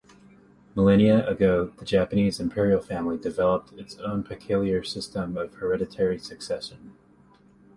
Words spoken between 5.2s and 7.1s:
of hereditary succession.